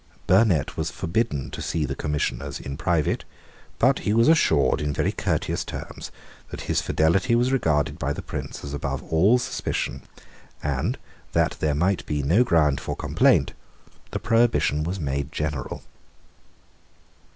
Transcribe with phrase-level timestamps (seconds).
[0.25, 3.23] Burnet was forbidden to see the Commissioners in private;
[3.77, 6.09] but he was assured in very courteous terms
[6.49, 10.01] that his fidelity was regarded by the Prince as above all suspicion;
[10.63, 10.97] and,
[11.33, 13.53] that there might be no ground for complaint,
[14.09, 15.83] the prohibition was made general.